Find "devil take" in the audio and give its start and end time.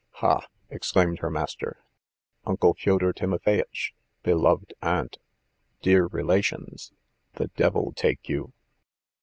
7.49-8.27